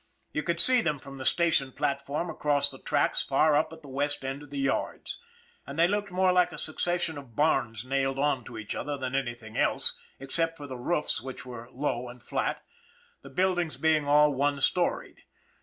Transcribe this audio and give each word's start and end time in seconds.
You 0.33 0.41
could 0.41 0.59
see 0.59 0.81
them 0.81 0.97
from 0.97 1.19
the 1.19 1.25
station 1.27 1.71
platform 1.73 2.27
across 2.31 2.71
the 2.71 2.79
tracks 2.79 3.23
far 3.23 3.55
up 3.55 3.71
at 3.71 3.83
the 3.83 3.87
west 3.87 4.25
end 4.25 4.41
of 4.41 4.49
the 4.49 4.57
yards; 4.57 5.19
and 5.67 5.77
they 5.77 5.87
looked 5.87 6.09
more 6.09 6.31
like 6.31 6.51
a 6.51 6.57
succession 6.57 7.19
of 7.19 7.35
barns 7.35 7.85
nailed 7.85 8.17
on 8.17 8.43
to 8.45 8.57
each 8.57 8.73
other 8.73 8.97
than 8.97 9.13
anything 9.13 9.55
else, 9.55 9.99
except 10.19 10.57
for 10.57 10.65
the 10.65 10.75
roofs 10.75 11.21
which 11.21 11.45
were 11.45 11.69
low 11.71 12.09
and 12.09 12.23
flat 12.23 12.63
the 13.21 13.29
buildings 13.29 13.77
being 13.77 14.07
all 14.07 14.33
one 14.33 14.59
storied. 14.59 15.21